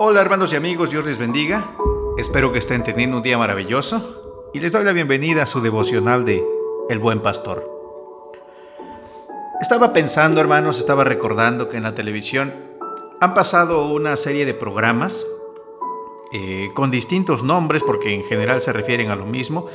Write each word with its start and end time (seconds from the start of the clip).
Hola 0.00 0.20
hermanos 0.20 0.52
y 0.52 0.56
amigos, 0.56 0.90
Dios 0.90 1.04
les 1.04 1.18
bendiga. 1.18 1.64
Espero 2.18 2.52
que 2.52 2.60
estén 2.60 2.84
teniendo 2.84 3.16
un 3.16 3.22
día 3.24 3.36
maravilloso 3.36 4.48
y 4.54 4.60
les 4.60 4.70
doy 4.70 4.84
la 4.84 4.92
bienvenida 4.92 5.42
a 5.42 5.46
su 5.46 5.60
devocional 5.60 6.24
de 6.24 6.40
El 6.88 7.00
Buen 7.00 7.20
Pastor. 7.20 7.68
Estaba 9.60 9.92
pensando, 9.92 10.40
hermanos, 10.40 10.78
estaba 10.78 11.02
recordando 11.02 11.68
que 11.68 11.78
en 11.78 11.82
la 11.82 11.96
televisión 11.96 12.54
han 13.18 13.34
pasado 13.34 13.88
una 13.88 14.14
serie 14.14 14.46
de 14.46 14.54
programas 14.54 15.26
eh, 16.32 16.68
con 16.74 16.92
distintos 16.92 17.42
nombres 17.42 17.82
porque 17.82 18.14
en 18.14 18.22
general 18.22 18.60
se 18.60 18.72
refieren 18.72 19.10
a 19.10 19.16
lo 19.16 19.26
mismo. 19.26 19.66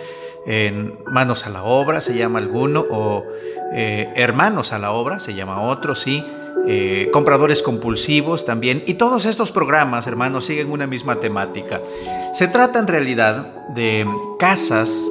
En 0.45 0.99
Manos 1.05 1.45
a 1.45 1.49
la 1.49 1.63
Obra 1.63 1.99
se 1.99 2.15
llama 2.15 2.39
alguno 2.39 2.85
o 2.89 3.25
eh, 3.73 4.09
Hermanos 4.15 4.71
a 4.71 4.79
la 4.79 4.93
Obra 4.93 5.19
se 5.19 5.33
llama 5.33 5.63
otro, 5.63 5.95
sí 5.95 6.25
eh, 6.67 7.09
compradores 7.11 7.61
compulsivos 7.61 8.45
también. 8.45 8.83
Y 8.87 8.95
todos 8.95 9.25
estos 9.25 9.51
programas, 9.51 10.07
hermanos, 10.07 10.45
siguen 10.45 10.71
una 10.71 10.87
misma 10.87 11.19
temática. 11.19 11.81
Se 12.33 12.47
trata 12.47 12.79
en 12.79 12.87
realidad 12.87 13.67
de 13.69 14.07
casas 14.39 15.09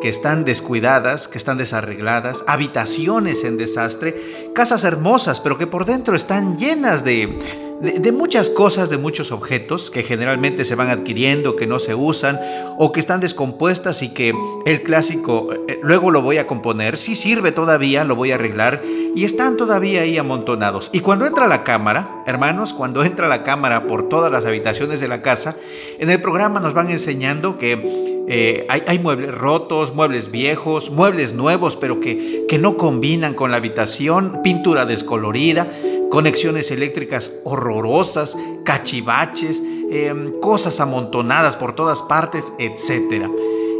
que 0.00 0.08
están 0.08 0.44
descuidadas, 0.44 1.28
que 1.28 1.38
están 1.38 1.58
desarregladas, 1.58 2.44
habitaciones 2.46 3.44
en 3.44 3.56
desastre, 3.56 4.50
casas 4.54 4.84
hermosas, 4.84 5.40
pero 5.40 5.58
que 5.58 5.66
por 5.66 5.84
dentro 5.84 6.16
están 6.16 6.56
llenas 6.56 7.04
de 7.04 7.36
de, 7.80 8.12
muchas 8.12 8.50
cosas, 8.50 8.90
de 8.90 8.98
muchos 8.98 9.32
objetos 9.32 9.90
que 9.90 10.02
generalmente 10.02 10.64
se 10.64 10.74
van 10.74 10.88
adquiriendo, 10.88 11.56
que 11.56 11.66
no 11.66 11.78
se 11.78 11.94
usan 11.94 12.38
o 12.76 12.92
que 12.92 13.00
están 13.00 13.20
descompuestas 13.20 14.02
y 14.02 14.10
que 14.10 14.34
el 14.66 14.82
clásico 14.82 15.48
eh, 15.66 15.80
luego 15.82 16.10
lo 16.10 16.20
voy 16.20 16.36
a 16.38 16.46
componer, 16.46 16.96
si 16.96 17.14
sirve 17.14 17.52
todavía, 17.52 18.04
lo 18.04 18.16
voy 18.16 18.32
a 18.32 18.34
arreglar 18.34 18.82
y 19.14 19.24
están 19.24 19.56
todavía 19.56 20.02
ahí 20.02 20.18
amontonados. 20.18 20.90
Y 20.92 21.00
cuando 21.00 21.26
entra 21.26 21.48
la 21.48 21.64
cámara, 21.64 22.22
hermanos, 22.26 22.74
cuando 22.74 23.02
entra 23.02 23.28
la 23.28 23.42
cámara 23.42 23.86
por 23.86 24.08
todas 24.08 24.30
las 24.30 24.44
habitaciones 24.44 25.00
de 25.00 25.08
la 25.08 25.22
casa, 25.22 25.56
en 25.98 26.10
el 26.10 26.20
programa 26.20 26.60
nos 26.60 26.74
van 26.74 26.90
enseñando 26.90 27.58
que 27.58 28.19
eh, 28.32 28.66
hay, 28.68 28.98
muebles 29.00 29.34
rotos, 29.34 29.94
muebles 29.94 30.30
viejos, 30.30 30.90
muebles 30.90 31.34
nuevos, 31.34 31.76
pero 31.76 32.00
que, 32.00 32.46
que 32.48 32.58
no 32.58 32.76
combinan 32.76 33.34
con 33.34 33.50
la 33.50 33.56
habitación, 33.56 34.40
pintura 34.42 34.86
descolorida 34.86 35.66
conexiones 36.10 36.70
eléctricas 36.70 37.32
horrorosas, 37.44 38.36
cachivaches, 38.64 39.62
em, 39.90 40.38
cosas 40.40 40.80
amontonadas 40.80 41.56
por 41.56 41.74
todas 41.74 42.02
partes, 42.02 42.52
etc. 42.58 43.26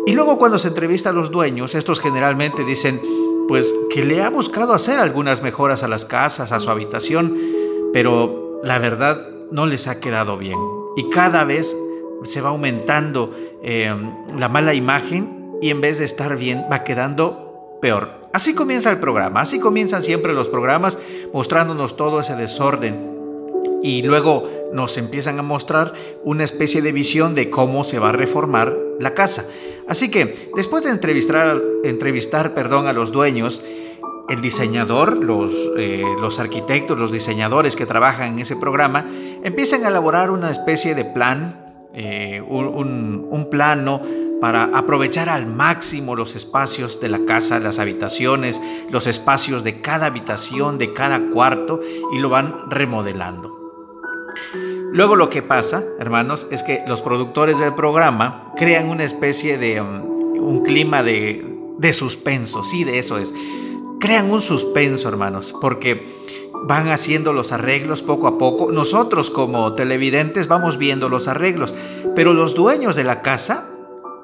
Y 0.07 0.13
luego 0.13 0.39
cuando 0.39 0.59
se 0.59 0.69
entrevista 0.69 1.11
a 1.11 1.13
los 1.13 1.31
dueños, 1.31 1.75
estos 1.75 2.01
generalmente 2.01 2.65
dicen, 2.65 3.01
pues 3.49 3.75
que 3.93 4.05
le 4.05 4.23
ha 4.23 4.31
buscado 4.31 4.73
hacer 4.73 5.01
algunas 5.01 5.43
mejoras 5.43 5.83
a 5.83 5.89
las 5.89 6.05
casas, 6.05 6.53
a 6.53 6.61
su 6.61 6.71
habitación, 6.71 7.37
pero 7.93 8.61
la 8.63 8.79
verdad 8.79 9.29
no 9.51 9.67
les 9.67 9.89
ha 9.89 9.99
quedado 10.01 10.39
bien. 10.39 10.59
Y 10.97 11.11
cada 11.11 11.45
vez 11.45 11.77
se 12.25 12.41
va 12.41 12.51
aumentando 12.51 13.35
em, 13.63 14.11
la 14.39 14.49
mala 14.49 14.75
imagen 14.75 15.57
y 15.61 15.71
en 15.71 15.81
vez 15.81 15.99
de 15.99 16.05
estar 16.05 16.37
bien 16.37 16.65
va 16.71 16.85
quedando 16.85 17.79
peor. 17.81 18.21
Así 18.33 18.55
comienza 18.55 18.91
el 18.91 18.99
programa, 18.99 19.41
así 19.41 19.59
comienzan 19.59 20.03
siempre 20.03 20.33
los 20.33 20.49
programas 20.49 20.99
mostrándonos 21.33 21.97
todo 21.97 22.21
ese 22.21 22.37
desorden. 22.37 23.11
Y 23.83 24.03
luego 24.03 24.49
nos 24.73 24.99
empiezan 24.99 25.39
a 25.39 25.43
mostrar 25.43 25.95
una 26.23 26.45
especie 26.45 26.83
de 26.83 26.93
visión 26.93 27.35
de 27.35 27.51
cómo 27.51 27.83
se 27.83 27.99
va 27.99 28.11
a 28.11 28.13
reformar 28.13 28.77
la 29.01 29.15
casa. 29.15 29.47
Así 29.89 30.11
que 30.11 30.51
después 30.55 30.85
de 30.85 30.91
entrevistar, 30.91 31.61
entrevistar 31.83 32.55
perdón, 32.55 32.87
a 32.87 32.93
los 32.93 33.11
dueños, 33.11 33.65
el 34.29 34.41
diseñador, 34.41 35.25
los, 35.25 35.53
eh, 35.77 36.05
los 36.21 36.39
arquitectos, 36.39 36.97
los 36.97 37.11
diseñadores 37.11 37.75
que 37.75 37.87
trabajan 37.87 38.35
en 38.35 38.39
ese 38.39 38.55
programa, 38.55 39.05
empiezan 39.43 39.85
a 39.85 39.89
elaborar 39.89 40.31
una 40.31 40.53
especie 40.53 40.95
de 40.95 41.05
plan, 41.05 41.70
eh, 41.95 42.43
un, 42.47 43.49
plano 43.51 44.01
para 44.41 44.65
aprovechar 44.65 45.29
al 45.29 45.47
máximo 45.47 46.15
los 46.15 46.37
espacios 46.37 47.01
de 47.01 47.09
la 47.09 47.25
casa, 47.27 47.59
las 47.59 47.79
habitaciones, 47.79 48.61
los 48.91 49.07
espacios 49.07 49.65
de 49.65 49.81
cada 49.81 50.07
habitación, 50.07 50.79
de 50.79 50.93
cada 50.93 51.21
cuarto 51.31 51.81
y 52.13 52.19
lo 52.19 52.29
van 52.29 52.71
remodelando. 52.71 53.57
Luego 54.93 55.17
lo 55.17 55.31
que 55.31 55.43
pasa, 55.43 55.85
hermanos, 55.99 56.47
es 56.51 56.63
que 56.63 56.83
los 56.87 57.03
productores 57.03 57.59
del 57.59 57.75
programa 57.75 58.53
crean 58.57 58.89
una 58.89 59.05
especie 59.05 59.59
de 59.59 59.81
um, 59.81 60.05
un 60.41 60.65
clima 60.65 61.03
de, 61.03 61.45
de 61.79 61.93
suspenso, 61.93 62.65
sí, 62.65 62.85
de 62.85 62.99
eso 62.99 63.19
es. 63.19 63.35
Crean 64.01 64.31
un 64.31 64.41
suspenso, 64.41 65.09
hermanos, 65.09 65.55
porque 65.61 66.21
van 66.65 66.89
haciendo 66.89 67.33
los 67.33 67.53
arreglos 67.53 68.03
poco 68.03 68.27
a 68.27 68.39
poco. 68.39 68.73
Nosotros 68.73 69.31
como 69.31 69.75
televidentes 69.75 70.49
vamos 70.49 70.79
viendo 70.79 71.09
los 71.09 71.29
arreglos, 71.29 71.75
pero 72.15 72.35
los 72.35 72.55
dueños 72.55 72.97
de 72.97 73.05
la 73.05 73.23
casa 73.23 73.69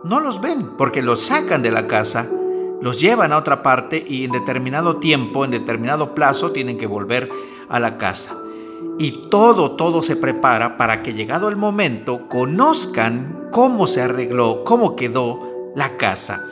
no 0.05 0.21
los 0.21 0.41
ven 0.41 0.71
porque 0.77 1.03
los 1.03 1.21
sacan 1.21 1.63
de 1.63 1.71
la 1.71 1.87
casa, 1.87 2.29
los 2.81 3.01
llevan 3.01 3.33
a 3.33 3.39
otra 3.39 3.63
parte 3.63 4.05
y 4.07 4.25
en 4.25 4.33
determinado 4.33 4.97
tiempo, 4.97 5.45
en 5.45 5.51
determinado 5.51 6.15
plazo, 6.15 6.53
tienen 6.53 6.79
que 6.79 6.87
volver 6.87 7.31
a 7.69 7.81
la 7.81 7.99
casa. 7.99 8.37
Y 8.99 9.29
todo, 9.31 9.73
todo 9.73 10.03
se 10.03 10.17
prepara 10.17 10.77
para 10.77 11.03
que 11.03 11.15
llegado 11.15 11.49
el 11.49 11.57
momento 11.57 12.29
conozcan 12.29 13.49
cómo 13.51 13.87
se 13.87 14.03
arregló, 14.03 14.65
cómo 14.65 14.97
quedó 14.97 15.73
la 15.75 15.97
casa. 15.97 16.45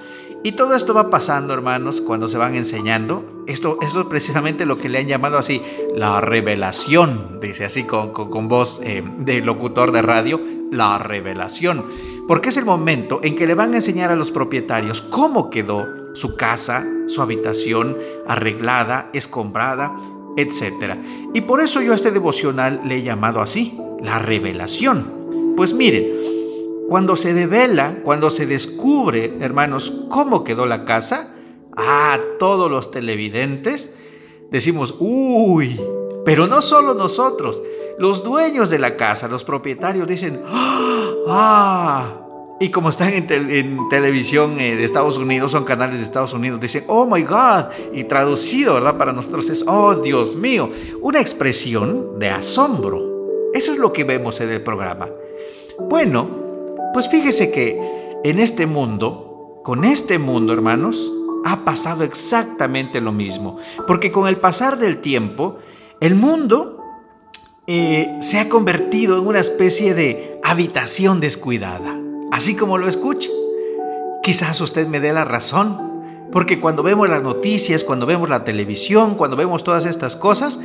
Y 0.44 0.52
todo 0.52 0.74
esto 0.74 0.92
va 0.92 1.08
pasando, 1.08 1.54
hermanos, 1.54 2.02
cuando 2.02 2.28
se 2.28 2.36
van 2.36 2.54
enseñando. 2.54 3.24
Esto, 3.46 3.78
esto 3.80 4.02
es 4.02 4.06
precisamente 4.08 4.66
lo 4.66 4.76
que 4.76 4.90
le 4.90 4.98
han 4.98 5.06
llamado 5.06 5.38
así, 5.38 5.62
la 5.96 6.20
revelación, 6.20 7.40
dice 7.40 7.64
así 7.64 7.84
con, 7.84 8.46
voz 8.46 8.78
eh, 8.84 9.02
de 9.20 9.40
locutor 9.40 9.90
de 9.90 10.02
radio, 10.02 10.38
la 10.70 10.98
revelación. 10.98 11.86
Porque 12.28 12.50
es 12.50 12.58
el 12.58 12.66
momento 12.66 13.20
en 13.22 13.36
que 13.36 13.46
le 13.46 13.54
van 13.54 13.72
a 13.72 13.76
enseñar 13.76 14.12
a 14.12 14.16
los 14.16 14.30
propietarios 14.30 15.00
cómo 15.00 15.48
quedó 15.48 15.86
su 16.14 16.36
casa, 16.36 16.86
su 17.06 17.22
habitación 17.22 17.96
arreglada, 18.26 19.08
escombrada, 19.14 19.96
etc. 20.36 20.94
Y 21.32 21.40
por 21.40 21.62
eso 21.62 21.80
yo 21.80 21.92
a 21.92 21.96
este 21.96 22.10
devocional 22.10 22.82
le 22.84 22.96
he 22.96 23.02
llamado 23.02 23.40
así, 23.40 23.78
la 24.02 24.18
revelación. 24.18 25.54
Pues 25.56 25.72
miren, 25.72 26.43
cuando 26.88 27.16
se 27.16 27.34
devela, 27.34 27.96
cuando 28.04 28.30
se 28.30 28.46
descubre, 28.46 29.36
hermanos, 29.40 29.92
cómo 30.10 30.44
quedó 30.44 30.66
la 30.66 30.84
casa, 30.84 31.30
a 31.76 32.20
todos 32.38 32.70
los 32.70 32.90
televidentes 32.90 33.94
decimos, 34.50 34.94
uy, 35.00 35.80
pero 36.24 36.46
no 36.46 36.62
solo 36.62 36.94
nosotros, 36.94 37.60
los 37.98 38.22
dueños 38.22 38.70
de 38.70 38.78
la 38.78 38.96
casa, 38.96 39.28
los 39.28 39.44
propietarios 39.44 40.06
dicen, 40.06 40.40
ah, 41.26 42.20
y 42.60 42.70
como 42.70 42.88
están 42.90 43.12
en, 43.12 43.88
televisión 43.88 44.60
eh, 44.60 44.76
de 44.76 44.84
Estados 44.84 45.16
Unidos, 45.16 45.50
son 45.50 45.64
canales 45.64 45.98
de 45.98 46.04
Estados 46.04 46.32
Unidos, 46.32 46.60
dicen, 46.60 46.84
oh 46.86 47.04
my 47.06 47.22
God, 47.22 47.64
y 47.92 48.04
traducido, 48.04 48.74
¿verdad? 48.74 48.96
Para 48.96 49.12
nosotros 49.12 49.50
es, 49.50 49.64
oh 49.66 49.96
Dios 49.96 50.36
mío, 50.36 50.70
una 51.00 51.20
expresión 51.20 52.18
de 52.18 52.30
asombro. 52.30 53.02
Eso 53.52 53.72
es 53.72 53.78
lo 53.78 53.92
que 53.92 54.04
vemos 54.04 54.40
en 54.40 54.50
el 54.50 54.62
programa. 54.62 55.08
Bueno, 55.78 56.43
pues 56.94 57.08
fíjese 57.08 57.50
que 57.50 57.78
en 58.22 58.38
este 58.38 58.66
mundo, 58.66 59.60
con 59.64 59.84
este 59.84 60.18
mundo, 60.18 60.52
hermanos, 60.52 61.12
ha 61.44 61.64
pasado 61.64 62.04
exactamente 62.04 63.00
lo 63.00 63.10
mismo. 63.12 63.58
Porque 63.86 64.12
con 64.12 64.28
el 64.28 64.36
pasar 64.38 64.78
del 64.78 64.98
tiempo, 64.98 65.58
el 66.00 66.14
mundo 66.14 66.78
eh, 67.66 68.16
se 68.20 68.38
ha 68.38 68.48
convertido 68.48 69.18
en 69.18 69.26
una 69.26 69.40
especie 69.40 69.92
de 69.94 70.40
habitación 70.44 71.18
descuidada. 71.18 71.98
Así 72.30 72.54
como 72.54 72.78
lo 72.78 72.88
escucha. 72.88 73.28
Quizás 74.22 74.60
usted 74.60 74.86
me 74.86 75.00
dé 75.00 75.12
la 75.12 75.24
razón. 75.24 75.76
Porque 76.32 76.60
cuando 76.60 76.82
vemos 76.82 77.08
las 77.08 77.22
noticias, 77.22 77.84
cuando 77.84 78.06
vemos 78.06 78.28
la 78.28 78.44
televisión, 78.44 79.16
cuando 79.16 79.36
vemos 79.36 79.64
todas 79.64 79.84
estas 79.84 80.14
cosas, 80.16 80.60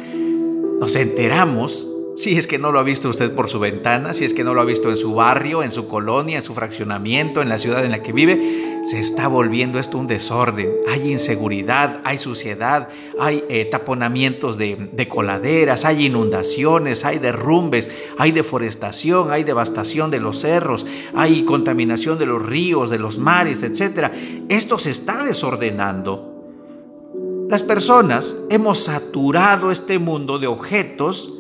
nos 0.80 0.96
enteramos 0.96 1.88
si 2.20 2.38
es 2.38 2.48
que 2.48 2.60
no 2.60 2.74
lo 2.74 2.80
ha 2.80 2.84
visto 2.84 3.08
usted 3.08 3.34
por 3.34 3.48
su 3.48 3.60
ventana, 3.60 4.12
si 4.12 4.26
es 4.26 4.34
que 4.34 4.44
no 4.44 4.54
lo 4.54 4.60
ha 4.60 4.66
visto 4.66 4.90
en 4.90 4.98
su 4.98 5.14
barrio, 5.14 5.64
en 5.64 5.72
su 5.72 5.88
colonia, 5.88 6.36
en 6.36 6.44
su 6.44 6.54
fraccionamiento, 6.54 7.42
en 7.42 7.48
la 7.48 7.58
ciudad 7.58 7.86
en 7.86 7.92
la 7.92 8.04
que 8.04 8.12
vive, 8.12 8.82
se 8.84 9.00
está 9.00 9.30
volviendo 9.30 9.80
esto 9.80 9.98
un 9.98 10.08
desorden. 10.08 10.70
Hay 10.90 11.10
inseguridad, 11.10 12.02
hay 12.04 12.18
suciedad, 12.18 12.90
hay 13.18 13.46
eh, 13.48 13.64
taponamientos 13.72 14.58
de, 14.58 14.90
de 14.92 15.08
coladeras, 15.08 15.86
hay 15.86 16.08
inundaciones, 16.08 17.06
hay 17.06 17.20
derrumbes, 17.20 17.90
hay 18.18 18.34
deforestación, 18.34 19.32
hay 19.32 19.46
devastación 19.46 20.12
de 20.12 20.20
los 20.20 20.42
cerros, 20.42 20.86
hay 21.14 21.46
contaminación 21.46 22.20
de 22.20 22.26
los 22.26 22.46
ríos, 22.46 22.90
de 22.90 23.00
los 23.00 23.18
mares, 23.18 23.64
etc. 23.64 24.12
Esto 24.50 24.78
se 24.78 24.92
está 24.92 25.24
desordenando. 25.24 26.36
Las 27.48 27.64
personas 27.64 28.36
hemos 28.50 28.80
saturado 28.80 29.72
este 29.72 30.00
mundo 30.00 30.38
de 30.38 30.48
objetos 30.48 31.39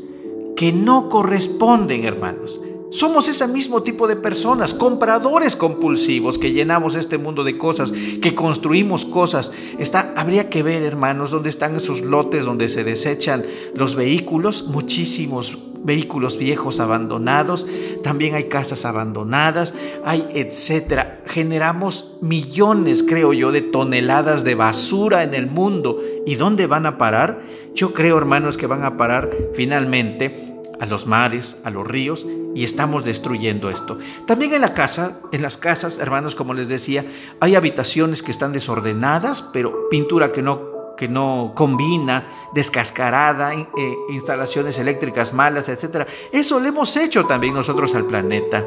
que 0.59 0.73
no 0.73 1.07
corresponden, 1.07 2.03
hermanos. 2.03 2.59
Somos 2.91 3.29
ese 3.29 3.47
mismo 3.47 3.81
tipo 3.81 4.09
de 4.09 4.17
personas, 4.17 4.73
compradores 4.73 5.55
compulsivos 5.55 6.37
que 6.37 6.51
llenamos 6.51 6.95
este 6.95 7.17
mundo 7.17 7.45
de 7.45 7.57
cosas, 7.57 7.93
que 7.93 8.35
construimos 8.35 9.05
cosas. 9.05 9.53
Está, 9.77 10.13
habría 10.17 10.49
que 10.49 10.61
ver, 10.61 10.83
hermanos, 10.83 11.31
dónde 11.31 11.47
están 11.47 11.77
esos 11.77 12.01
lotes 12.01 12.43
donde 12.43 12.67
se 12.67 12.83
desechan 12.83 13.45
los 13.73 13.95
vehículos, 13.95 14.67
muchísimos 14.67 15.57
vehículos 15.81 16.37
viejos 16.37 16.81
abandonados, 16.81 17.65
también 18.03 18.35
hay 18.35 18.49
casas 18.49 18.83
abandonadas, 18.83 19.73
hay 20.03 20.27
etcétera. 20.33 21.21
Generamos 21.25 22.17
millones, 22.19 23.05
creo 23.07 23.31
yo, 23.31 23.53
de 23.53 23.61
toneladas 23.61 24.43
de 24.43 24.55
basura 24.55 25.23
en 25.23 25.35
el 25.35 25.47
mundo. 25.47 26.01
¿Y 26.25 26.35
dónde 26.35 26.67
van 26.67 26.85
a 26.85 26.97
parar? 26.97 27.39
Yo 27.75 27.93
creo, 27.93 28.17
hermanos, 28.17 28.57
que 28.57 28.67
van 28.67 28.83
a 28.83 28.97
parar 28.97 29.29
finalmente 29.53 30.55
a 30.79 30.85
los 30.85 31.05
mares, 31.05 31.57
a 31.63 31.69
los 31.69 31.87
ríos, 31.87 32.25
y 32.55 32.63
estamos 32.63 33.05
destruyendo 33.05 33.69
esto. 33.69 33.99
También 34.25 34.53
en 34.53 34.61
la 34.61 34.73
casa, 34.73 35.19
en 35.31 35.41
las 35.41 35.57
casas, 35.57 35.99
hermanos, 35.99 36.35
como 36.35 36.53
les 36.53 36.67
decía, 36.67 37.05
hay 37.39 37.55
habitaciones 37.55 38.23
que 38.23 38.31
están 38.31 38.51
desordenadas, 38.51 39.41
pero 39.53 39.87
pintura 39.89 40.31
que 40.31 40.41
no 40.41 40.79
que 40.99 41.07
no 41.07 41.53
combina, 41.55 42.27
descascarada, 42.53 43.53
eh, 43.53 43.65
instalaciones 44.09 44.77
eléctricas 44.79 45.31
malas, 45.31 45.69
etc. 45.69 46.05
Eso 46.33 46.59
lo 46.59 46.67
hemos 46.67 46.97
hecho 46.97 47.25
también 47.25 47.53
nosotros 47.53 47.95
al 47.95 48.03
planeta. 48.03 48.65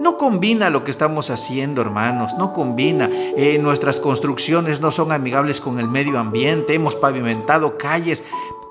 No 0.00 0.16
combina 0.16 0.70
lo 0.70 0.84
que 0.84 0.90
estamos 0.90 1.30
haciendo, 1.30 1.80
hermanos, 1.80 2.34
no 2.38 2.52
combina. 2.52 3.10
Eh, 3.36 3.58
nuestras 3.58 3.98
construcciones 3.98 4.80
no 4.80 4.90
son 4.92 5.12
amigables 5.12 5.60
con 5.60 5.80
el 5.80 5.88
medio 5.88 6.18
ambiente, 6.18 6.74
hemos 6.74 6.94
pavimentado 6.94 7.76
calles 7.76 8.24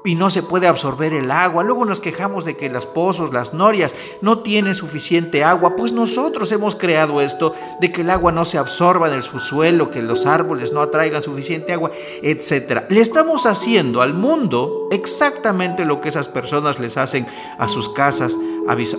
y 0.07 0.15
no 0.15 0.29
se 0.29 0.41
puede 0.41 0.67
absorber 0.67 1.13
el 1.13 1.31
agua. 1.31 1.63
Luego 1.63 1.83
nos 1.83 1.99
quejamos 1.99 2.45
de 2.45 2.55
que 2.55 2.69
los 2.69 2.85
pozos, 2.85 3.33
las 3.33 3.53
norias 3.53 3.93
no 4.21 4.39
tienen 4.39 4.73
suficiente 4.73 5.43
agua. 5.43 5.75
Pues 5.75 5.91
nosotros 5.91 6.51
hemos 6.51 6.75
creado 6.75 7.19
esto 7.19 7.53
de 7.81 7.91
que 7.91 8.01
el 8.01 8.09
agua 8.09 8.31
no 8.31 8.45
se 8.45 8.57
absorba 8.57 9.07
en 9.07 9.13
el 9.13 9.23
subsuelo, 9.23 9.91
que 9.91 10.01
los 10.01 10.25
árboles 10.25 10.71
no 10.71 10.81
atraigan 10.81 11.21
suficiente 11.21 11.73
agua, 11.73 11.91
etc. 12.21 12.83
Le 12.89 13.01
estamos 13.01 13.45
haciendo 13.45 14.01
al 14.01 14.13
mundo 14.13 14.87
exactamente 14.91 15.83
lo 15.83 15.99
que 15.99 16.09
esas 16.09 16.29
personas 16.29 16.79
les 16.79 16.95
hacen 16.95 17.27
a 17.57 17.67
sus 17.67 17.89
casas, 17.89 18.37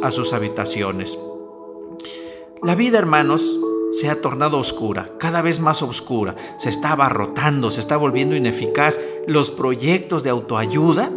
a 0.03 0.11
sus 0.11 0.33
habitaciones. 0.33 1.19
La 2.63 2.75
vida, 2.75 2.99
hermanos, 2.99 3.59
se 3.93 4.11
ha 4.11 4.21
tornado 4.21 4.59
oscura, 4.59 5.13
cada 5.19 5.43
vez 5.43 5.61
más 5.61 5.83
oscura, 5.83 6.35
se 6.59 6.69
está 6.69 6.93
abarrotando, 6.93 7.71
se 7.71 7.81
está 7.81 7.97
volviendo 7.97 8.35
ineficaz. 8.35 8.99
Los 9.27 9.51
proyectos 9.51 10.23
de 10.25 10.31
autoayuda, 10.31 11.11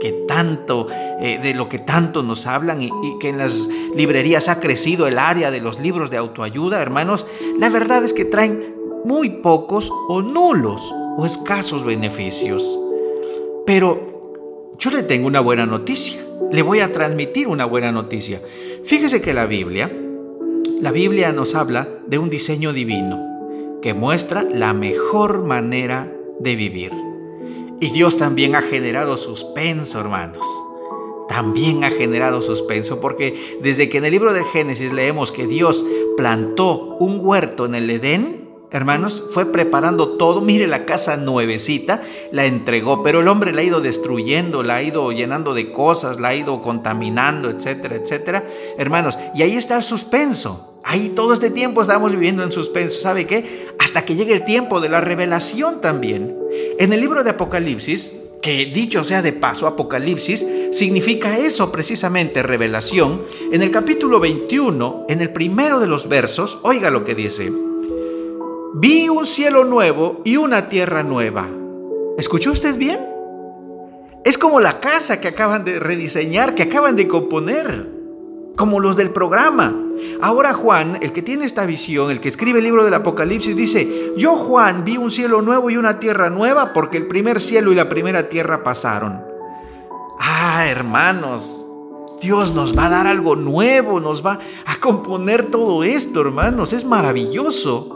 que 0.00 0.12
tanto, 0.28 0.86
eh, 1.20 1.40
de 1.42 1.54
lo 1.54 1.68
que 1.68 1.78
tanto 1.78 2.22
nos 2.22 2.46
hablan 2.46 2.82
y, 2.82 2.86
y, 2.86 3.18
que 3.18 3.30
en 3.30 3.38
las 3.38 3.68
librerías 3.94 4.48
ha 4.48 4.60
crecido 4.60 5.08
el 5.08 5.18
área 5.18 5.50
de 5.50 5.60
los 5.60 5.80
libros 5.80 6.10
de 6.10 6.18
autoayuda, 6.18 6.80
hermanos, 6.80 7.26
la 7.58 7.68
verdad 7.68 8.04
es 8.04 8.12
que 8.12 8.24
traen 8.24 8.74
muy 9.04 9.30
pocos 9.30 9.90
o 10.08 10.22
nulos 10.22 10.94
o 11.16 11.26
escasos 11.26 11.84
beneficios. 11.84 12.78
Pero 13.66 14.74
yo 14.78 14.90
le 14.90 15.02
tengo 15.02 15.26
una 15.26 15.40
buena 15.40 15.66
noticia, 15.66 16.24
le 16.52 16.62
voy 16.62 16.80
a 16.80 16.92
transmitir 16.92 17.48
una 17.48 17.64
buena 17.64 17.90
noticia. 17.90 18.40
Fíjese 18.84 19.20
que 19.20 19.34
la 19.34 19.46
Biblia, 19.46 19.90
la 20.80 20.92
Biblia 20.92 21.32
nos 21.32 21.54
habla 21.54 21.88
de 22.06 22.18
un 22.18 22.28
diseño 22.28 22.72
divino 22.72 23.78
que 23.80 23.94
muestra 23.94 24.42
la 24.42 24.74
mejor 24.74 25.42
manera 25.42 26.12
de 26.38 26.54
vivir. 26.54 26.92
Y 27.80 27.90
Dios 27.90 28.18
también 28.18 28.54
ha 28.54 28.62
generado 28.62 29.16
suspenso, 29.16 30.00
hermanos. 30.00 30.44
También 31.28 31.82
ha 31.84 31.90
generado 31.90 32.40
suspenso 32.40 33.00
porque 33.00 33.58
desde 33.62 33.88
que 33.88 33.98
en 33.98 34.04
el 34.04 34.12
libro 34.12 34.32
del 34.32 34.44
Génesis 34.44 34.92
leemos 34.92 35.32
que 35.32 35.46
Dios 35.46 35.84
plantó 36.16 36.96
un 36.98 37.20
huerto 37.20 37.66
en 37.66 37.74
el 37.74 37.90
Edén, 37.90 38.45
hermanos, 38.76 39.24
fue 39.30 39.46
preparando 39.46 40.16
todo. 40.16 40.40
Mire 40.40 40.66
la 40.66 40.84
casa 40.84 41.16
nuevecita, 41.16 42.02
la 42.30 42.44
entregó, 42.46 43.02
pero 43.02 43.20
el 43.20 43.28
hombre 43.28 43.52
la 43.52 43.62
ha 43.62 43.64
ido 43.64 43.80
destruyendo, 43.80 44.62
la 44.62 44.76
ha 44.76 44.82
ido 44.82 45.10
llenando 45.12 45.54
de 45.54 45.72
cosas, 45.72 46.20
la 46.20 46.28
ha 46.28 46.34
ido 46.34 46.62
contaminando, 46.62 47.50
etcétera, 47.50 47.96
etcétera. 47.96 48.46
Hermanos, 48.78 49.18
y 49.34 49.42
ahí 49.42 49.56
está 49.56 49.76
el 49.76 49.82
suspenso. 49.82 50.80
Ahí 50.84 51.08
todo 51.16 51.32
este 51.32 51.50
tiempo 51.50 51.82
estamos 51.82 52.12
viviendo 52.12 52.44
en 52.44 52.52
suspenso. 52.52 53.00
¿Sabe 53.00 53.26
qué? 53.26 53.68
Hasta 53.78 54.04
que 54.04 54.14
llegue 54.14 54.32
el 54.32 54.44
tiempo 54.44 54.80
de 54.80 54.88
la 54.88 55.00
revelación 55.00 55.80
también. 55.80 56.36
En 56.78 56.92
el 56.92 57.00
libro 57.00 57.24
de 57.24 57.30
Apocalipsis, 57.30 58.12
que 58.40 58.66
dicho 58.66 59.02
sea 59.02 59.22
de 59.22 59.32
paso, 59.32 59.66
Apocalipsis 59.66 60.46
significa 60.70 61.38
eso 61.38 61.72
precisamente, 61.72 62.42
revelación. 62.42 63.22
En 63.52 63.62
el 63.62 63.72
capítulo 63.72 64.20
21, 64.20 65.06
en 65.08 65.22
el 65.22 65.32
primero 65.32 65.80
de 65.80 65.88
los 65.88 66.08
versos, 66.08 66.58
oiga 66.62 66.90
lo 66.90 67.04
que 67.04 67.16
dice. 67.16 67.50
Vi 68.78 69.08
un 69.08 69.24
cielo 69.24 69.64
nuevo 69.64 70.20
y 70.22 70.36
una 70.36 70.68
tierra 70.68 71.02
nueva. 71.02 71.48
¿Escuchó 72.18 72.52
usted 72.52 72.76
bien? 72.76 73.00
Es 74.22 74.36
como 74.36 74.60
la 74.60 74.80
casa 74.80 75.18
que 75.18 75.28
acaban 75.28 75.64
de 75.64 75.80
rediseñar, 75.80 76.54
que 76.54 76.64
acaban 76.64 76.94
de 76.94 77.08
componer, 77.08 77.88
como 78.54 78.78
los 78.78 78.94
del 78.94 79.12
programa. 79.12 79.74
Ahora 80.20 80.52
Juan, 80.52 80.98
el 81.00 81.12
que 81.12 81.22
tiene 81.22 81.46
esta 81.46 81.64
visión, 81.64 82.10
el 82.10 82.20
que 82.20 82.28
escribe 82.28 82.58
el 82.58 82.66
libro 82.66 82.84
del 82.84 82.92
Apocalipsis, 82.92 83.56
dice, 83.56 84.12
yo 84.18 84.32
Juan 84.32 84.84
vi 84.84 84.98
un 84.98 85.10
cielo 85.10 85.40
nuevo 85.40 85.70
y 85.70 85.78
una 85.78 85.98
tierra 85.98 86.28
nueva 86.28 86.74
porque 86.74 86.98
el 86.98 87.06
primer 87.06 87.40
cielo 87.40 87.72
y 87.72 87.76
la 87.76 87.88
primera 87.88 88.28
tierra 88.28 88.62
pasaron. 88.62 89.22
Ah, 90.20 90.66
hermanos, 90.68 91.64
Dios 92.20 92.52
nos 92.52 92.76
va 92.76 92.86
a 92.86 92.90
dar 92.90 93.06
algo 93.06 93.36
nuevo, 93.36 94.00
nos 94.00 94.24
va 94.24 94.38
a 94.66 94.76
componer 94.80 95.46
todo 95.46 95.82
esto, 95.82 96.20
hermanos, 96.20 96.74
es 96.74 96.84
maravilloso. 96.84 97.95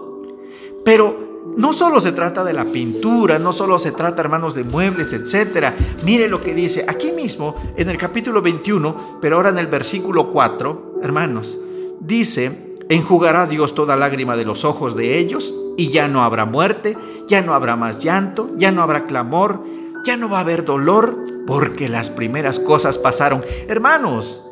Pero 0.85 1.31
no 1.57 1.73
solo 1.73 2.01
se 2.01 2.13
trata 2.13 2.45
de 2.45 2.53
la 2.53 2.65
pintura, 2.65 3.39
no 3.39 3.53
solo 3.53 3.79
se 3.79 3.93
trata, 3.93 4.21
hermanos, 4.21 4.55
de 4.55 4.65
muebles, 4.65 5.13
etc. 5.13 5.75
Mire 6.05 6.29
lo 6.29 6.41
que 6.41 6.55
dice 6.55 6.85
aquí 6.89 7.13
mismo 7.13 7.57
en 7.77 7.89
el 7.89 7.99
capítulo 7.99 8.41
21, 8.43 9.19
pero 9.21 9.37
ahora 9.37 9.51
en 9.51 9.59
el 9.59 9.67
versículo 9.67 10.31
4, 10.31 11.01
hermanos, 11.03 11.59
dice, 12.01 12.77
enjugará 12.89 13.47
Dios 13.47 13.75
toda 13.75 13.97
lágrima 13.97 14.37
de 14.37 14.45
los 14.45 14.65
ojos 14.65 14.97
de 14.97 15.19
ellos 15.19 15.55
y 15.77 15.91
ya 15.91 16.09
no 16.09 16.23
habrá 16.23 16.45
muerte, 16.45 16.97
ya 17.27 17.43
no 17.43 17.55
habrá 17.55 17.77
más 17.77 18.01
llanto, 18.01 18.51
ya 18.57 18.73
no 18.73 18.83
habrá 18.83 19.07
clamor, 19.07 19.63
ya 20.05 20.17
no 20.17 20.29
va 20.29 20.39
a 20.39 20.43
haber 20.43 20.65
dolor, 20.65 21.17
porque 21.47 21.89
las 21.89 22.11
primeras 22.11 22.59
cosas 22.59 22.97
pasaron. 22.97 23.45
Hermanos, 23.69 24.49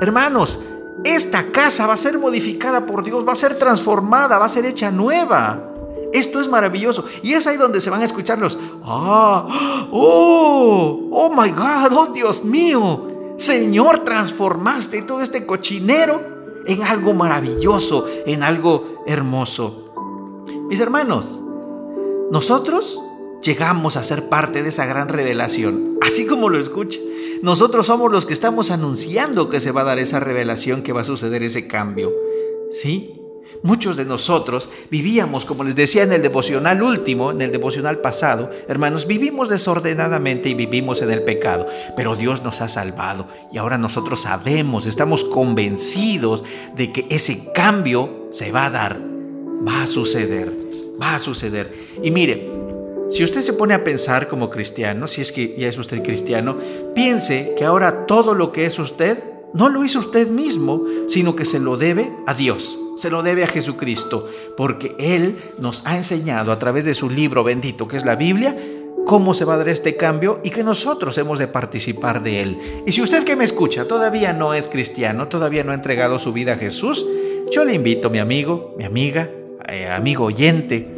hermanos, 0.00 0.60
esta 1.04 1.44
casa 1.44 1.86
va 1.86 1.94
a 1.94 1.96
ser 1.96 2.18
modificada 2.18 2.86
por 2.86 3.02
Dios, 3.04 3.26
va 3.26 3.32
a 3.32 3.36
ser 3.36 3.58
transformada, 3.58 4.38
va 4.38 4.46
a 4.46 4.50
ser 4.50 4.66
hecha 4.66 4.90
nueva. 4.90 5.71
Esto 6.12 6.40
es 6.40 6.48
maravilloso. 6.48 7.04
Y 7.22 7.32
es 7.32 7.46
ahí 7.46 7.56
donde 7.56 7.80
se 7.80 7.90
van 7.90 8.02
a 8.02 8.04
escuchar 8.04 8.38
los, 8.38 8.58
ah, 8.84 9.88
oh, 9.90 11.08
oh 11.10 11.34
my 11.34 11.50
God, 11.50 11.92
oh 11.92 12.06
Dios 12.12 12.44
mío. 12.44 13.08
Señor, 13.36 14.04
transformaste 14.04 15.02
todo 15.02 15.22
este 15.22 15.46
cochinero 15.46 16.20
en 16.66 16.82
algo 16.82 17.14
maravilloso, 17.14 18.06
en 18.26 18.42
algo 18.42 19.02
hermoso. 19.06 20.34
Mis 20.68 20.80
hermanos, 20.80 21.40
nosotros 22.30 23.00
llegamos 23.42 23.96
a 23.96 24.04
ser 24.04 24.28
parte 24.28 24.62
de 24.62 24.68
esa 24.68 24.86
gran 24.86 25.08
revelación, 25.08 25.98
así 26.00 26.26
como 26.26 26.48
lo 26.48 26.58
escucha. 26.58 27.00
Nosotros 27.42 27.86
somos 27.86 28.12
los 28.12 28.24
que 28.24 28.32
estamos 28.32 28.70
anunciando 28.70 29.48
que 29.48 29.60
se 29.60 29.72
va 29.72 29.80
a 29.80 29.84
dar 29.84 29.98
esa 29.98 30.20
revelación, 30.20 30.82
que 30.82 30.92
va 30.92 31.00
a 31.00 31.04
suceder 31.04 31.42
ese 31.42 31.66
cambio. 31.66 32.12
¿Sí? 32.70 33.21
Muchos 33.62 33.96
de 33.96 34.04
nosotros 34.04 34.68
vivíamos, 34.90 35.44
como 35.44 35.62
les 35.62 35.76
decía 35.76 36.02
en 36.02 36.12
el 36.12 36.20
devocional 36.20 36.82
último, 36.82 37.30
en 37.30 37.40
el 37.42 37.52
devocional 37.52 38.00
pasado, 38.00 38.50
hermanos, 38.66 39.06
vivimos 39.06 39.48
desordenadamente 39.48 40.48
y 40.48 40.54
vivimos 40.54 41.00
en 41.00 41.12
el 41.12 41.22
pecado, 41.22 41.66
pero 41.94 42.16
Dios 42.16 42.42
nos 42.42 42.60
ha 42.60 42.68
salvado. 42.68 43.28
Y 43.52 43.58
ahora 43.58 43.78
nosotros 43.78 44.22
sabemos, 44.22 44.86
estamos 44.86 45.22
convencidos 45.22 46.42
de 46.74 46.90
que 46.92 47.06
ese 47.08 47.52
cambio 47.52 48.26
se 48.32 48.50
va 48.50 48.66
a 48.66 48.70
dar, 48.70 49.00
va 49.00 49.84
a 49.84 49.86
suceder, 49.86 50.52
va 51.00 51.14
a 51.14 51.20
suceder. 51.20 51.72
Y 52.02 52.10
mire, 52.10 52.50
si 53.12 53.22
usted 53.22 53.42
se 53.42 53.52
pone 53.52 53.74
a 53.74 53.84
pensar 53.84 54.26
como 54.26 54.50
cristiano, 54.50 55.06
si 55.06 55.20
es 55.20 55.30
que 55.30 55.54
ya 55.56 55.68
es 55.68 55.78
usted 55.78 56.02
cristiano, 56.02 56.56
piense 56.96 57.54
que 57.56 57.64
ahora 57.64 58.06
todo 58.06 58.34
lo 58.34 58.50
que 58.50 58.66
es 58.66 58.80
usted 58.80 59.22
no 59.54 59.68
lo 59.68 59.84
hizo 59.84 60.00
usted 60.00 60.28
mismo, 60.28 60.82
sino 61.06 61.36
que 61.36 61.44
se 61.44 61.60
lo 61.60 61.76
debe 61.76 62.10
a 62.26 62.34
Dios 62.34 62.80
se 62.96 63.10
lo 63.10 63.22
debe 63.22 63.44
a 63.44 63.48
Jesucristo, 63.48 64.28
porque 64.56 64.94
Él 64.98 65.36
nos 65.58 65.86
ha 65.86 65.96
enseñado 65.96 66.52
a 66.52 66.58
través 66.58 66.84
de 66.84 66.94
su 66.94 67.10
libro 67.10 67.44
bendito, 67.44 67.88
que 67.88 67.96
es 67.96 68.04
la 68.04 68.16
Biblia, 68.16 68.56
cómo 69.04 69.34
se 69.34 69.44
va 69.44 69.54
a 69.54 69.58
dar 69.58 69.68
este 69.68 69.96
cambio 69.96 70.40
y 70.44 70.50
que 70.50 70.62
nosotros 70.62 71.16
hemos 71.18 71.38
de 71.38 71.48
participar 71.48 72.22
de 72.22 72.40
él. 72.40 72.58
Y 72.86 72.92
si 72.92 73.02
usted 73.02 73.24
que 73.24 73.36
me 73.36 73.44
escucha 73.44 73.86
todavía 73.86 74.32
no 74.32 74.54
es 74.54 74.68
cristiano, 74.68 75.28
todavía 75.28 75.64
no 75.64 75.72
ha 75.72 75.74
entregado 75.74 76.18
su 76.18 76.32
vida 76.32 76.52
a 76.52 76.56
Jesús, 76.56 77.04
yo 77.50 77.64
le 77.64 77.74
invito, 77.74 78.10
mi 78.10 78.18
amigo, 78.18 78.74
mi 78.78 78.84
amiga, 78.84 79.28
eh, 79.68 79.88
amigo 79.88 80.24
oyente, 80.24 80.88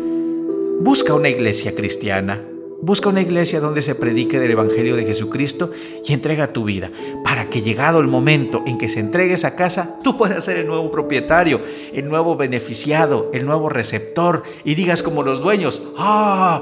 busca 0.81 1.15
una 1.15 1.29
iglesia 1.29 1.75
cristiana, 1.75 2.41
Busca 2.87 3.09
una 3.09 3.23
iglesia 3.23 3.61
donde 3.61 3.81
se 3.81 3.95
predique 3.95 4.39
del 4.39 4.51
Evangelio 4.51 4.95
de 4.95 5.07
Jesucristo 5.07 5.71
y 6.05 6.13
entrega 6.13 6.53
tu 6.53 6.65
vida 6.65 6.91
para 7.25 7.49
que 7.49 7.63
llegado 7.63 7.99
el 8.01 8.09
momento 8.09 8.63
en 8.67 8.77
que 8.77 8.91
se 8.91 9.01
entregue 9.01 9.33
esa 9.33 9.57
casa, 9.57 9.99
tú 10.03 10.19
puedas 10.19 10.45
ser 10.45 10.59
el 10.59 10.67
nuevo 10.67 10.91
propietario, 10.91 11.63
el 11.95 12.07
nuevo 12.11 12.37
beneficiado, 12.37 13.31
el 13.33 13.47
nuevo 13.47 13.71
receptor 13.71 14.43
y 14.65 14.75
digas 14.75 15.03
como 15.03 15.23
los 15.23 15.41
dueños, 15.41 15.83
ah, 15.97 16.61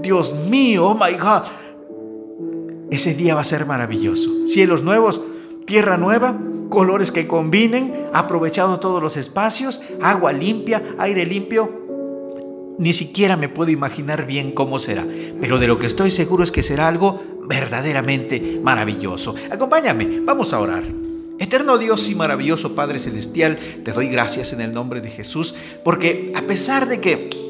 Dios 0.00 0.32
mío, 0.48 0.86
oh 0.86 0.94
my 0.94 1.18
God. 1.18 1.42
Ese 2.92 3.14
día 3.14 3.34
va 3.34 3.40
a 3.40 3.44
ser 3.44 3.66
maravilloso. 3.66 4.30
Cielos 4.46 4.84
nuevos 4.84 5.20
tierra 5.64 5.96
nueva, 5.96 6.36
colores 6.68 7.10
que 7.10 7.26
combinen, 7.26 8.08
aprovechado 8.12 8.80
todos 8.80 9.02
los 9.02 9.16
espacios, 9.16 9.80
agua 10.02 10.32
limpia, 10.32 10.82
aire 10.98 11.24
limpio. 11.26 11.83
Ni 12.78 12.92
siquiera 12.92 13.36
me 13.36 13.48
puedo 13.48 13.70
imaginar 13.70 14.26
bien 14.26 14.52
cómo 14.52 14.78
será, 14.78 15.06
pero 15.40 15.58
de 15.58 15.66
lo 15.66 15.78
que 15.78 15.86
estoy 15.86 16.10
seguro 16.10 16.42
es 16.42 16.50
que 16.50 16.62
será 16.62 16.88
algo 16.88 17.22
verdaderamente 17.46 18.60
maravilloso. 18.62 19.34
Acompáñame, 19.50 20.20
vamos 20.20 20.52
a 20.52 20.60
orar. 20.60 20.84
Eterno 21.38 21.78
Dios 21.78 22.08
y 22.08 22.14
maravilloso 22.14 22.74
Padre 22.74 22.98
Celestial, 22.98 23.58
te 23.84 23.92
doy 23.92 24.08
gracias 24.08 24.52
en 24.52 24.60
el 24.60 24.72
nombre 24.72 25.00
de 25.00 25.10
Jesús, 25.10 25.54
porque 25.82 26.32
a 26.34 26.42
pesar 26.42 26.88
de 26.88 27.00
que 27.00 27.44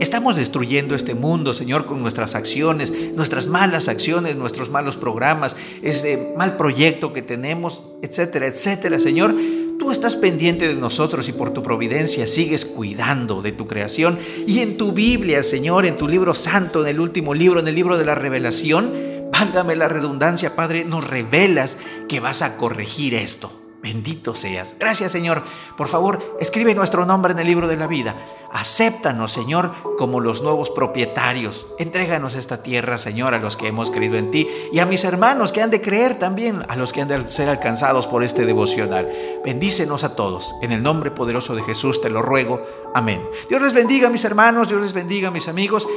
Estamos 0.00 0.34
destruyendo 0.34 0.94
este 0.94 1.14
mundo, 1.14 1.52
Señor, 1.52 1.84
con 1.84 2.00
nuestras 2.00 2.34
acciones, 2.34 2.90
nuestras 3.14 3.48
malas 3.48 3.86
acciones, 3.86 4.34
nuestros 4.34 4.70
malos 4.70 4.96
programas, 4.96 5.56
ese 5.82 6.32
mal 6.38 6.56
proyecto 6.56 7.12
que 7.12 7.20
tenemos, 7.20 7.82
etcétera, 8.00 8.46
etcétera, 8.46 8.98
Señor. 8.98 9.34
Tú 9.80 9.90
estás 9.90 10.14
pendiente 10.14 10.68
de 10.68 10.74
nosotros 10.74 11.26
y 11.30 11.32
por 11.32 11.54
tu 11.54 11.62
providencia 11.62 12.26
sigues 12.26 12.66
cuidando 12.66 13.40
de 13.40 13.52
tu 13.52 13.66
creación. 13.66 14.18
Y 14.46 14.58
en 14.58 14.76
tu 14.76 14.92
Biblia, 14.92 15.42
Señor, 15.42 15.86
en 15.86 15.96
tu 15.96 16.06
libro 16.06 16.34
santo, 16.34 16.82
en 16.82 16.88
el 16.88 17.00
último 17.00 17.32
libro, 17.32 17.60
en 17.60 17.66
el 17.66 17.74
libro 17.74 17.96
de 17.96 18.04
la 18.04 18.14
revelación, 18.14 18.92
válgame 19.32 19.76
la 19.76 19.88
redundancia, 19.88 20.54
Padre, 20.54 20.84
nos 20.84 21.08
revelas 21.08 21.78
que 22.10 22.20
vas 22.20 22.42
a 22.42 22.58
corregir 22.58 23.14
esto. 23.14 23.69
Bendito 23.82 24.34
seas. 24.34 24.76
Gracias 24.78 25.12
Señor. 25.12 25.42
Por 25.76 25.88
favor, 25.88 26.36
escribe 26.40 26.74
nuestro 26.74 27.06
nombre 27.06 27.32
en 27.32 27.38
el 27.38 27.46
libro 27.46 27.66
de 27.66 27.76
la 27.76 27.86
vida. 27.86 28.14
Acéptanos, 28.52 29.32
Señor, 29.32 29.72
como 29.96 30.20
los 30.20 30.42
nuevos 30.42 30.70
propietarios. 30.70 31.68
Entréganos 31.78 32.34
esta 32.34 32.62
tierra, 32.62 32.98
Señor, 32.98 33.32
a 33.32 33.38
los 33.38 33.56
que 33.56 33.68
hemos 33.68 33.90
creído 33.90 34.16
en 34.16 34.30
ti 34.30 34.48
y 34.72 34.80
a 34.80 34.86
mis 34.86 35.04
hermanos 35.04 35.52
que 35.52 35.62
han 35.62 35.70
de 35.70 35.80
creer 35.80 36.18
también, 36.18 36.62
a 36.68 36.76
los 36.76 36.92
que 36.92 37.00
han 37.00 37.08
de 37.08 37.28
ser 37.28 37.48
alcanzados 37.48 38.06
por 38.06 38.22
este 38.22 38.44
devocional. 38.44 39.08
Bendícenos 39.44 40.04
a 40.04 40.14
todos. 40.14 40.52
En 40.60 40.72
el 40.72 40.82
nombre 40.82 41.10
poderoso 41.10 41.54
de 41.54 41.62
Jesús 41.62 42.00
te 42.02 42.10
lo 42.10 42.20
ruego. 42.20 42.62
Amén. 42.94 43.22
Dios 43.48 43.62
les 43.62 43.72
bendiga, 43.72 44.10
mis 44.10 44.24
hermanos. 44.24 44.68
Dios 44.68 44.82
les 44.82 44.92
bendiga, 44.92 45.30
mis 45.30 45.48
amigos. 45.48 45.88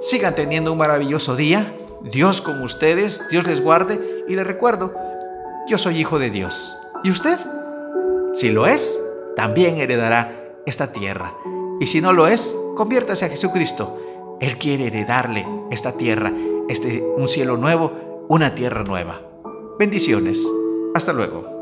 Sigan 0.00 0.34
teniendo 0.34 0.72
un 0.72 0.78
maravilloso 0.78 1.36
día. 1.36 1.74
Dios 2.02 2.40
con 2.40 2.62
ustedes. 2.62 3.22
Dios 3.30 3.46
les 3.46 3.62
guarde. 3.62 4.24
Y 4.28 4.34
les 4.34 4.46
recuerdo, 4.46 4.94
yo 5.68 5.78
soy 5.78 5.98
hijo 5.98 6.18
de 6.18 6.30
Dios. 6.30 6.76
¿Y 7.02 7.10
usted? 7.10 7.38
Si 8.34 8.50
lo 8.50 8.66
es, 8.66 9.00
también 9.36 9.78
heredará 9.78 10.32
esta 10.66 10.92
tierra. 10.92 11.32
Y 11.80 11.86
si 11.86 12.00
no 12.00 12.12
lo 12.12 12.26
es, 12.26 12.54
conviértase 12.76 13.24
a 13.24 13.28
Jesucristo. 13.28 14.38
Él 14.40 14.58
quiere 14.58 14.86
heredarle 14.88 15.46
esta 15.70 15.92
tierra, 15.92 16.32
este, 16.68 17.02
un 17.02 17.28
cielo 17.28 17.56
nuevo, 17.56 18.26
una 18.28 18.54
tierra 18.54 18.84
nueva. 18.84 19.20
Bendiciones. 19.78 20.46
Hasta 20.94 21.12
luego. 21.12 21.59